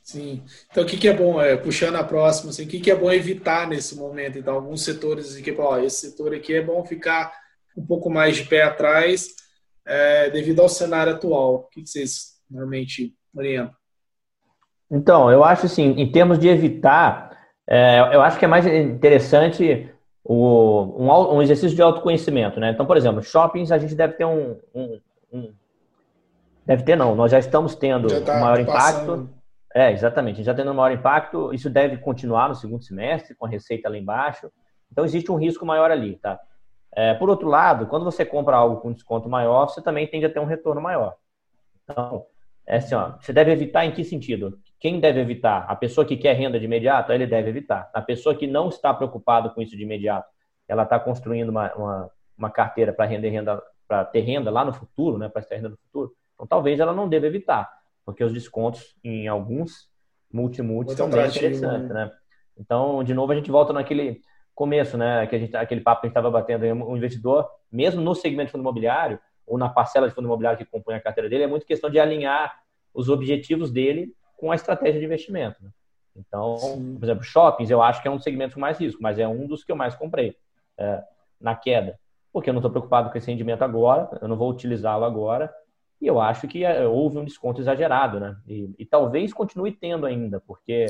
[0.00, 0.44] Sim.
[0.70, 2.94] Então, o que, que é bom, é, puxando a próxima, assim, o que, que é
[2.94, 4.38] bom evitar nesse momento?
[4.38, 7.32] Então, alguns setores, que, ó, esse setor aqui é bom ficar
[7.76, 9.28] um pouco mais de pé atrás
[9.84, 11.54] é, devido ao cenário atual.
[11.54, 13.74] O que vocês normalmente orientam?
[14.90, 17.33] Então, eu acho assim, em termos de evitar,
[17.66, 19.90] é, eu acho que é mais interessante
[20.22, 22.70] o, um, um, exercício de autoconhecimento, né?
[22.70, 25.00] Então, por exemplo, shoppings a gente deve ter um, um,
[25.32, 25.54] um
[26.66, 29.22] deve ter não, nós já estamos tendo tá um maior passando.
[29.22, 29.34] impacto.
[29.74, 33.48] É, exatamente, já tendo um maior impacto, isso deve continuar no segundo semestre, com a
[33.48, 34.50] receita lá embaixo.
[34.90, 36.38] Então, existe um risco maior ali, tá?
[36.94, 40.30] É, por outro lado, quando você compra algo com desconto maior, você também tende a
[40.30, 41.16] ter um retorno maior.
[41.82, 42.24] Então,
[42.66, 44.58] é assim, ó, você deve evitar em que sentido?
[44.84, 45.64] Quem deve evitar?
[45.66, 47.88] A pessoa que quer renda de imediato, ele deve evitar.
[47.94, 50.28] A pessoa que não está preocupada com isso de imediato,
[50.68, 54.74] ela está construindo uma, uma, uma carteira para render renda, para ter renda lá no
[54.74, 57.66] futuro, né, para ter renda no futuro, então talvez ela não deva evitar,
[58.04, 59.88] porque os descontos em alguns
[60.30, 62.04] multimultis são bem interessantes, né?
[62.04, 62.12] né?
[62.54, 64.20] Então, de novo, a gente volta naquele
[64.54, 65.26] começo, né?
[65.26, 68.48] Que a gente, aquele papo que a gente estava batendo, o investidor, mesmo no segmento
[68.48, 71.46] de fundo imobiliário, ou na parcela de fundo imobiliário que compõe a carteira dele, é
[71.46, 72.54] muito questão de alinhar
[72.92, 75.62] os objetivos dele com a estratégia de investimento.
[75.62, 75.70] Né?
[76.16, 76.96] Então, Sim.
[76.98, 79.46] por exemplo, shoppings, eu acho que é um segmento com mais risco, mas é um
[79.46, 80.36] dos que eu mais comprei
[80.78, 81.02] é,
[81.40, 81.98] na queda,
[82.32, 85.52] porque eu não estou preocupado com esse rendimento agora, eu não vou utilizá-lo agora,
[86.00, 88.36] e eu acho que é, houve um desconto exagerado, né?
[88.46, 90.86] E, e talvez continue tendo ainda, porque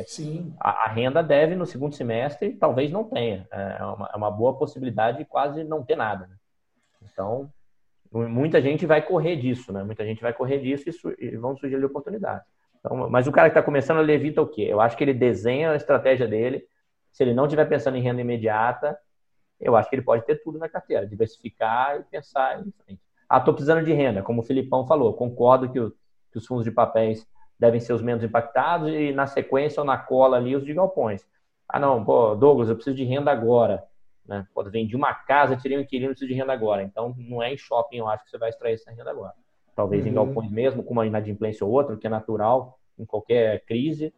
[0.59, 3.47] a, a, renda deve no segundo semestre, talvez não tenha.
[3.53, 6.27] É, é uma, é uma boa possibilidade de quase não ter nada.
[6.27, 6.35] Né?
[7.13, 7.49] Então,
[8.11, 9.85] muita gente vai correr disso, né?
[9.85, 12.47] Muita gente vai correr disso e, e vão surgir oportunidades.
[12.85, 14.67] Então, mas o cara que está começando, ele evita o quê?
[14.69, 16.67] Eu acho que ele desenha a estratégia dele.
[17.11, 18.99] Se ele não estiver pensando em renda imediata,
[19.59, 23.01] eu acho que ele pode ter tudo na carteira, diversificar e pensar em frente.
[23.29, 25.15] Ah, estou precisando de renda, como o Filipão falou.
[25.15, 25.91] Concordo que, o,
[26.31, 27.27] que, os fundos de papéis
[27.59, 31.27] devem ser os menos impactados e na sequência ou na cola ali os de galpões.
[31.67, 33.83] Ah, não, pô, Douglas, eu preciso de renda agora.
[34.27, 34.47] Né?
[34.53, 36.83] Pô, vendi uma casa, tirei um inquilino, preciso de renda agora.
[36.83, 39.35] Então, não é em shopping, eu acho que você vai extrair essa renda agora.
[39.75, 40.11] Talvez uhum.
[40.11, 44.13] em galpões mesmo, com uma inadimplência ou outra, que é natural em qualquer crise.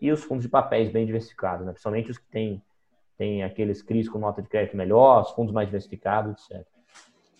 [0.00, 1.72] E os fundos de papéis bem diversificados, né?
[1.72, 2.62] principalmente os que têm,
[3.16, 6.66] têm aqueles CRIs com nota de crédito melhor, os fundos mais diversificados, etc.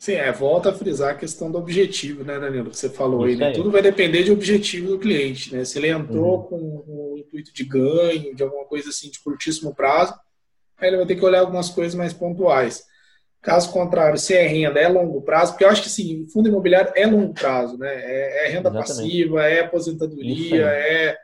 [0.04, 2.68] Sim, é, volta a frisar a questão do objetivo, né, Danilo?
[2.68, 3.52] Que você falou aí, né?
[3.52, 5.64] Tudo vai depender de objetivo do cliente, né?
[5.64, 6.42] Se ele entrou uhum.
[6.42, 10.12] com o intuito de ganho, de alguma coisa assim de curtíssimo prazo,
[10.76, 12.84] aí ele vai ter que olhar algumas coisas mais pontuais.
[13.44, 16.92] Caso contrário, se é renda, é longo prazo, porque eu acho que sim, fundo imobiliário
[16.96, 17.92] é longo prazo, né?
[17.94, 18.86] É, é renda Exatamente.
[18.86, 21.16] passiva, é aposentadoria, é.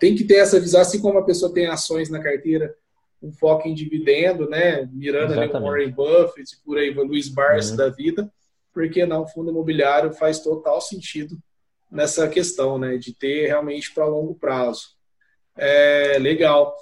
[0.00, 2.74] Tem que ter essa visão, assim como a pessoa tem ações na carteira,
[3.22, 4.88] um foco em dividendo, né?
[4.92, 5.56] Mirando Exatamente.
[5.56, 7.76] ali o Warren Buffett, por aí, o Luiz Barsi uhum.
[7.76, 8.32] da vida,
[8.74, 11.38] porque não, fundo imobiliário faz total sentido
[11.88, 12.96] nessa questão, né?
[12.96, 14.82] De ter realmente para longo prazo.
[15.56, 16.74] É, legal.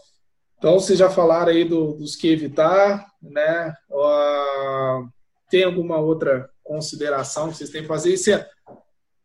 [0.58, 3.74] Então, vocês já falaram aí do, dos que evitar, né?
[3.88, 5.08] Uh,
[5.48, 8.12] tem alguma outra consideração que vocês têm que fazer?
[8.12, 8.32] E se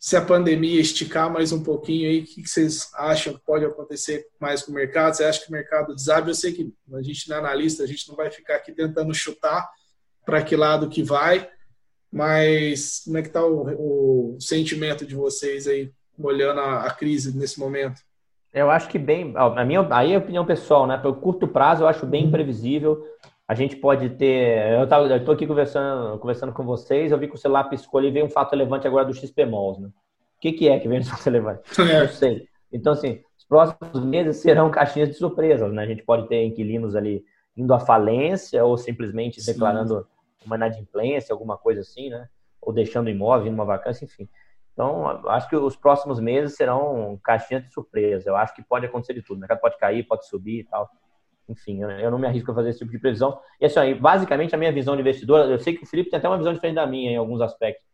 [0.04, 4.28] se a pandemia esticar mais um pouquinho aí, o que vocês acham que pode acontecer
[4.38, 5.16] mais com o mercado?
[5.16, 6.30] Você acha que o mercado desabe?
[6.30, 9.14] Eu sei que a gente não é analista, a gente não vai ficar aqui tentando
[9.14, 9.66] chutar
[10.26, 11.50] para que lado que vai,
[12.12, 17.34] mas como é que está o, o, sentimento de vocês aí, olhando a, a, crise
[17.34, 18.02] nesse momento?
[18.54, 20.98] Eu acho que bem, a minha, aí é a opinião pessoal, né?
[20.98, 22.28] Pelo curto prazo, eu acho bem uhum.
[22.28, 23.04] imprevisível.
[23.48, 24.72] A gente pode ter.
[24.72, 28.12] Eu estou aqui conversando, conversando com vocês, eu vi que o celular piscou ali e
[28.12, 29.88] veio um fato relevante agora do XPMOL, né?
[29.88, 31.62] O que, que é que vem no fato relevante?
[31.82, 32.02] É.
[32.02, 32.48] Não sei.
[32.72, 35.84] Então, assim, os próximos meses serão caixinhas de surpresas, né?
[35.84, 37.26] A gente pode ter inquilinos ali
[37.58, 39.52] indo à falência ou simplesmente Sim.
[39.52, 40.08] declarando
[40.46, 42.28] uma inadimplência, alguma coisa assim, né?
[42.62, 44.28] Ou deixando imóvel, indo uma vacância, enfim.
[44.74, 48.30] Então, acho que os próximos meses serão caixinhas de surpresa.
[48.30, 49.38] Eu acho que pode acontecer de tudo.
[49.38, 50.90] O mercado pode cair, pode subir e tal
[51.48, 53.40] enfim, eu não me arrisco a fazer esse tipo de previsão.
[53.60, 56.28] E assim, basicamente a minha visão de investidor, eu sei que o Felipe tem até
[56.28, 57.86] uma visão diferente da minha em alguns aspectos,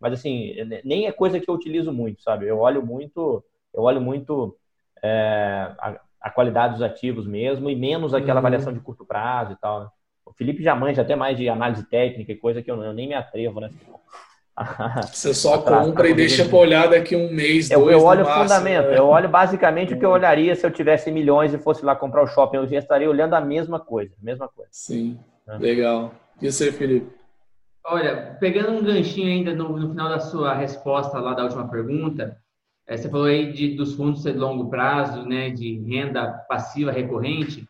[0.00, 2.46] mas assim, nem é coisa que eu utilizo muito, sabe?
[2.46, 4.56] Eu olho muito, eu olho muito
[5.02, 8.38] é, a, a, qualidade dos ativos mesmo e menos aquela uhum.
[8.38, 9.80] avaliação de curto prazo e tal.
[9.80, 9.88] Né?
[10.24, 13.08] O Felipe já manja até mais de análise técnica e coisa que eu, eu nem
[13.08, 13.70] me atrevo, né?
[15.12, 18.26] Você só compra e deixa para olhar daqui um mês, eu, dois, Eu olho o
[18.26, 18.88] fundamento.
[18.88, 18.98] Né?
[18.98, 22.22] Eu olho basicamente o que eu olharia se eu tivesse milhões e fosse lá comprar
[22.22, 22.58] o shopping.
[22.58, 24.12] Eu já estaria olhando a mesma coisa.
[24.20, 24.70] Mesma coisa.
[24.72, 25.18] Sim,
[25.48, 25.56] é.
[25.58, 26.12] legal.
[26.40, 27.18] E você, Felipe?
[27.84, 32.36] Olha, pegando um ganchinho ainda no, no final da sua resposta lá da última pergunta,
[32.86, 37.66] é, você falou aí de, dos fundos de longo prazo, né, de renda passiva recorrente,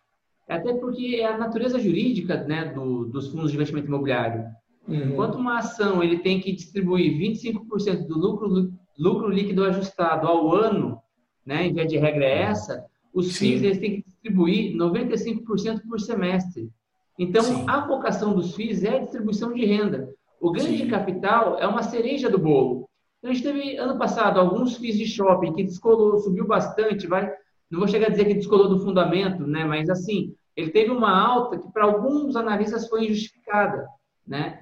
[0.48, 4.46] até porque é a natureza jurídica né, do, dos fundos de investimento imobiliário.
[4.88, 5.11] Uhum.
[5.11, 10.98] Enquanto uma ação ele tem que distribuir 25% do lucro, lucro líquido ajustado ao ano,
[11.44, 16.01] né, em vez de regra é essa, os FIIs eles têm que distribuir 95% por
[16.01, 16.70] semestre.
[17.18, 17.64] Então, Sim.
[17.66, 20.09] a vocação dos FIIs é a distribuição de renda.
[20.40, 20.77] O ganho Sim.
[20.77, 22.88] de capital é uma cereja do bolo.
[23.18, 27.29] Então, a gente teve, ano passado, alguns FIIs de shopping que descolou, subiu bastante, vai.
[27.70, 29.64] Não vou chegar a dizer que descolou do fundamento, né?
[29.64, 33.87] Mas, assim, ele teve uma alta que, para alguns analistas, foi injustificada,
[34.27, 34.61] né?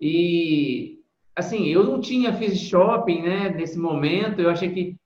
[0.00, 1.00] E,
[1.34, 4.40] assim, eu não tinha de shopping, né, nesse momento.
[4.40, 4.96] Eu achei que,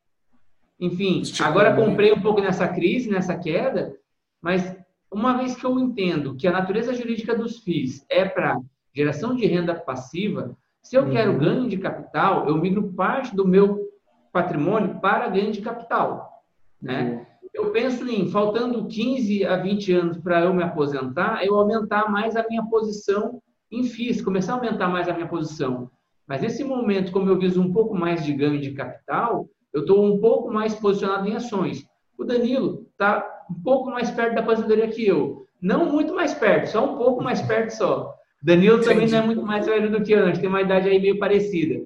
[0.78, 3.94] enfim, agora comprei um pouco nessa crise, nessa queda,
[4.40, 4.76] mas
[5.12, 8.60] uma vez que eu entendo que a natureza jurídica dos FIIs é para
[8.94, 11.10] geração de renda passiva, se eu uhum.
[11.10, 13.88] quero ganho de capital, eu migro parte do meu
[14.32, 16.42] patrimônio para ganho de capital,
[16.80, 17.12] né?
[17.12, 17.30] Uhum.
[17.52, 22.36] Eu penso em, faltando 15 a 20 anos para eu me aposentar, eu aumentar mais
[22.36, 25.90] a minha posição em FIIs, começar a aumentar mais a minha posição.
[26.26, 30.04] Mas nesse momento, como eu viso um pouco mais de ganho de capital, eu estou
[30.04, 31.84] um pouco mais posicionado em ações.
[32.18, 35.46] O Danilo está um pouco mais perto da aposentadoria que eu.
[35.60, 38.14] Não muito mais perto, só um pouco mais perto só.
[38.42, 40.88] Danilo também não é muito mais velho do que eu, a gente tem uma idade
[40.88, 41.84] aí meio parecida.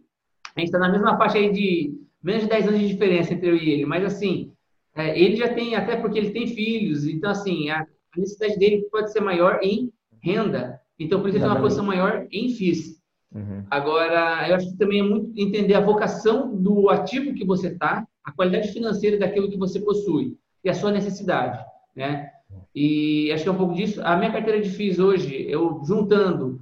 [0.55, 3.51] A gente está na mesma faixa aí de menos de 10 anos de diferença entre
[3.51, 4.53] eu e ele, mas assim,
[4.95, 8.87] é, ele já tem, até porque ele tem filhos, então assim, a, a necessidade dele
[8.91, 9.93] pode ser maior em
[10.23, 13.03] renda, então por isso tem uma posição maior em FIIs.
[13.33, 13.65] Uhum.
[13.71, 18.07] Agora, eu acho que também é muito entender a vocação do ativo que você está,
[18.23, 21.59] a qualidade financeira daquilo que você possui e a sua necessidade,
[21.95, 22.31] né?
[22.75, 24.01] E acho que é um pouco disso.
[24.03, 26.61] A minha carteira de FIIs hoje, eu juntando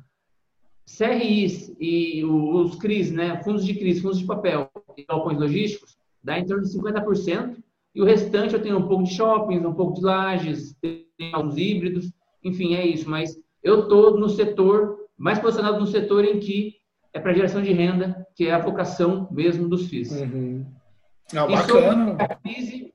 [0.86, 6.38] CRIs e os CRIs, né, fundos de CRIs, fundos de papel e galpões logísticos, dá
[6.38, 7.56] em torno de 50%,
[7.94, 11.56] e o restante eu tenho um pouco de shoppings, um pouco de lajes, tenho alguns
[11.56, 12.10] híbridos,
[12.42, 13.08] enfim, é isso.
[13.08, 16.75] Mas eu estou no setor, mais posicionado no setor em que
[17.12, 20.11] é para geração de renda, que é a vocação mesmo dos FIIs.
[20.12, 20.66] Uhum.
[21.33, 21.62] Bacana.
[21.62, 22.94] Sobre a, crise,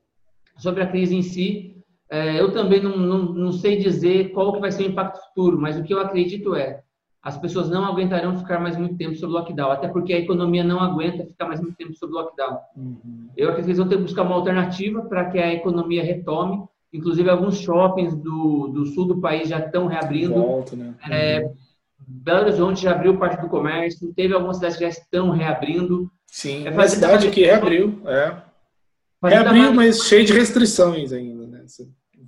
[0.56, 1.76] sobre a crise em si,
[2.10, 5.58] é, eu também não, não, não sei dizer qual que vai ser o impacto futuro,
[5.60, 6.82] mas o que eu acredito é
[7.22, 10.80] as pessoas não aguentarão ficar mais muito tempo sob lockdown, até porque a economia não
[10.80, 12.58] aguenta ficar mais muito tempo sob lockdown.
[12.76, 13.28] Uhum.
[13.36, 16.64] Eu acredito que eles vão ter que buscar uma alternativa para que a economia retome.
[16.92, 20.34] Inclusive, alguns shoppings do, do sul do país já estão reabrindo.
[20.34, 20.94] Volta, né?
[21.10, 21.54] É, uhum.
[22.06, 26.10] Belo Horizonte já abriu parte do comércio, teve algumas cidades que já estão reabrindo.
[26.26, 28.36] Sim, é a cidade que reabriu, é.
[29.22, 31.64] Reabriu, mas cheio de restrições ainda, né?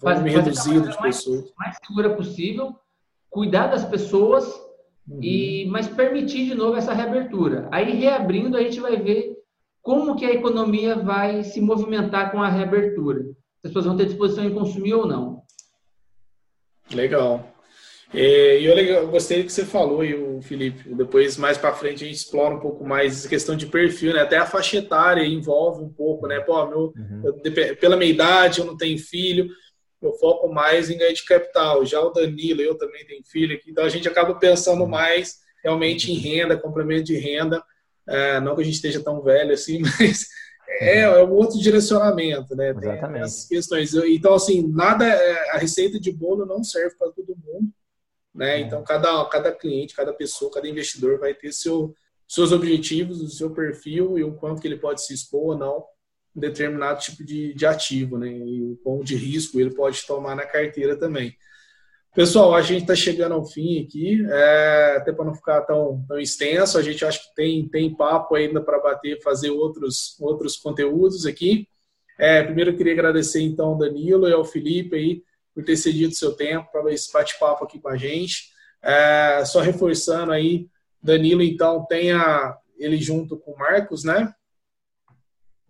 [0.01, 1.41] volume reduzido de pessoas.
[1.41, 2.75] Mais, mais segura possível,
[3.29, 4.45] cuidar das pessoas,
[5.09, 5.21] uhum.
[5.23, 7.69] e mas permitir de novo essa reabertura.
[7.71, 9.37] Aí, reabrindo, a gente vai ver
[9.83, 13.25] como que a economia vai se movimentar com a reabertura.
[13.63, 15.43] As pessoas vão ter disposição em consumir ou não.
[16.93, 17.55] Legal.
[18.13, 20.93] É, e eu, eu gostei do que você falou, e o Felipe.
[20.95, 24.21] Depois, mais para frente, a gente explora um pouco mais essa questão de perfil, né?
[24.21, 26.41] Até a faixa etária envolve um pouco, né?
[26.41, 27.23] Pô, meu, uhum.
[27.25, 29.49] eu, pela minha idade, eu não tenho filho
[30.03, 31.85] eu foco mais em ganho de capital.
[31.85, 36.11] Já o Danilo, eu também tenho filho aqui, então a gente acaba pensando mais realmente
[36.11, 37.63] em renda, complemento de renda.
[38.09, 40.27] É, não que a gente esteja tão velho assim, mas
[40.79, 42.71] é, é um outro direcionamento, né?
[42.71, 43.25] Exatamente.
[43.25, 43.95] essas questões.
[43.95, 47.71] Então, assim, nada, é, a receita de bolo não serve para todo mundo,
[48.35, 48.57] né?
[48.57, 48.61] É.
[48.61, 51.95] Então, cada, cada cliente, cada pessoa, cada investidor vai ter seu,
[52.29, 55.85] seus objetivos, o seu perfil e o quanto que ele pode se expor ou não
[56.35, 58.29] um determinado tipo de, de ativo, né?
[58.29, 61.37] E o quão de risco ele pode tomar na carteira também.
[62.15, 66.19] Pessoal, a gente está chegando ao fim aqui, é, até para não ficar tão, tão
[66.19, 71.25] extenso, a gente acha que tem, tem papo ainda para bater, fazer outros, outros conteúdos
[71.25, 71.69] aqui.
[72.19, 75.23] É, primeiro eu queria agradecer então ao Danilo e ao Felipe aí
[75.55, 78.51] por ter cedido seu tempo para esse bate-papo aqui com a gente.
[78.83, 80.69] É, só reforçando aí,
[81.03, 84.35] Danilo então tenha ele junto com o Marcos, né?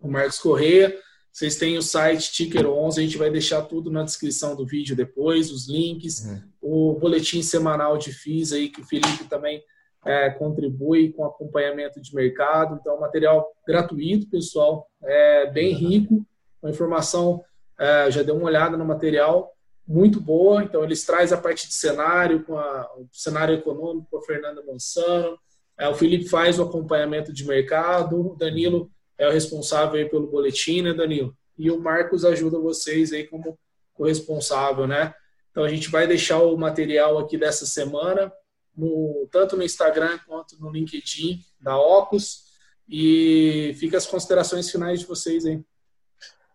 [0.01, 0.93] o Marcos Correia.
[1.31, 4.95] Vocês têm o site Ticker 11, a gente vai deixar tudo na descrição do vídeo
[4.95, 6.41] depois, os links, uhum.
[6.61, 9.63] o boletim semanal de FIIs aí, que o Felipe também
[10.05, 12.77] é, contribui com acompanhamento de mercado.
[12.79, 15.79] Então, material gratuito, pessoal, é bem uhum.
[15.79, 16.25] rico,
[16.61, 17.43] uma informação,
[17.79, 19.53] é, já deu uma olhada no material,
[19.87, 20.63] muito boa.
[20.63, 24.61] Então, eles trazem a parte de cenário, com a, o cenário econômico com a Fernanda
[24.65, 25.37] Mansano.
[25.77, 28.91] É, o Felipe faz o acompanhamento de mercado, o Danilo
[29.21, 31.37] é o responsável pelo boletim, né, Danilo?
[31.55, 33.57] E o Marcos ajuda vocês aí como
[33.93, 35.13] corresponsável, né?
[35.51, 38.31] Então a gente vai deixar o material aqui dessa semana,
[38.75, 42.49] no, tanto no Instagram quanto no LinkedIn da Ocus.
[42.89, 45.61] E fica as considerações finais de vocês aí.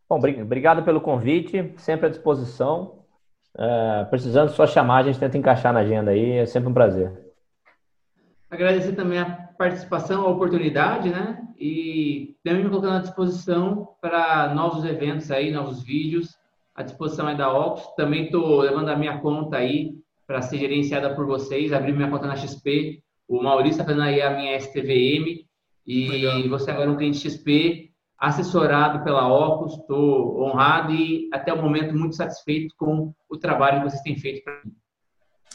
[0.09, 3.05] Bom, obrigado pelo convite, sempre à disposição.
[3.57, 7.13] É, precisando só chamar, a gente tenta encaixar na agenda aí, é sempre um prazer.
[8.51, 11.43] Agradecer também a participação, a oportunidade, né?
[11.59, 16.37] E também me colocando à disposição para novos eventos aí, novos vídeos,
[16.75, 17.95] à disposição aí da Ops.
[17.97, 19.95] Também estou levando a minha conta aí
[20.27, 23.03] para ser gerenciada por vocês, abrir minha conta na XP.
[23.29, 25.47] O Maurício está fazendo aí a minha STVM
[25.87, 26.49] e Legal.
[26.49, 29.75] você agora é um cliente XP, assessorado pela Ocus.
[29.75, 34.43] Estou honrado e até o momento muito satisfeito com o trabalho que vocês têm feito
[34.43, 34.73] para mim.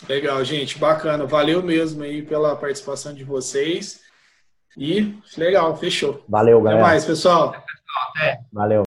[0.08, 1.26] Legal, gente, bacana.
[1.26, 4.02] Valeu mesmo aí pela participação de vocês.
[4.78, 6.24] E legal, fechou.
[6.28, 6.82] Valeu, galera.
[6.82, 7.56] Até mais, pessoal.
[8.52, 8.84] Valeu.